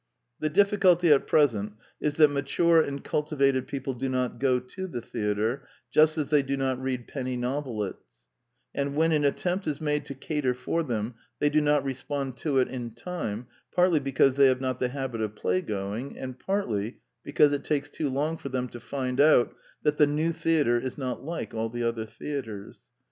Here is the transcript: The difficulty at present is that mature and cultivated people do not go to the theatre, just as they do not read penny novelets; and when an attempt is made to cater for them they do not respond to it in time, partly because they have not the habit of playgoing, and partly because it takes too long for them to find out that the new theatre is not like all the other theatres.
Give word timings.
The 0.39 0.49
difficulty 0.49 1.11
at 1.11 1.27
present 1.27 1.73
is 1.99 2.15
that 2.15 2.29
mature 2.31 2.81
and 2.81 3.03
cultivated 3.03 3.67
people 3.67 3.93
do 3.93 4.09
not 4.09 4.39
go 4.39 4.59
to 4.59 4.87
the 4.87 4.99
theatre, 4.99 5.67
just 5.91 6.17
as 6.17 6.31
they 6.31 6.41
do 6.41 6.57
not 6.57 6.81
read 6.81 7.07
penny 7.07 7.37
novelets; 7.37 8.03
and 8.73 8.95
when 8.95 9.11
an 9.11 9.23
attempt 9.23 9.67
is 9.67 9.79
made 9.79 10.05
to 10.05 10.15
cater 10.15 10.55
for 10.55 10.81
them 10.81 11.13
they 11.37 11.51
do 11.51 11.61
not 11.61 11.83
respond 11.83 12.35
to 12.37 12.57
it 12.57 12.67
in 12.67 12.89
time, 12.89 13.45
partly 13.75 13.99
because 13.99 14.37
they 14.37 14.47
have 14.47 14.59
not 14.59 14.79
the 14.79 14.89
habit 14.89 15.21
of 15.21 15.35
playgoing, 15.35 16.15
and 16.17 16.39
partly 16.39 16.97
because 17.21 17.53
it 17.53 17.63
takes 17.63 17.91
too 17.91 18.09
long 18.09 18.37
for 18.37 18.49
them 18.49 18.67
to 18.69 18.79
find 18.79 19.21
out 19.21 19.53
that 19.83 19.97
the 19.97 20.07
new 20.07 20.31
theatre 20.31 20.79
is 20.79 20.97
not 20.97 21.23
like 21.23 21.53
all 21.53 21.69
the 21.69 21.83
other 21.83 22.07
theatres. 22.07 22.79